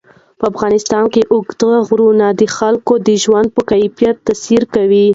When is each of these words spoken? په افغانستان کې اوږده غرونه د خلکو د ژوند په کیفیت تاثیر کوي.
په 0.39 0.45
افغانستان 0.51 1.03
کې 1.13 1.21
اوږده 1.33 1.71
غرونه 1.87 2.27
د 2.39 2.43
خلکو 2.57 2.93
د 3.07 3.09
ژوند 3.23 3.47
په 3.55 3.61
کیفیت 3.71 4.15
تاثیر 4.27 4.61
کوي. 4.75 5.07